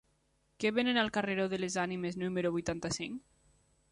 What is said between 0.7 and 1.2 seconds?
venen al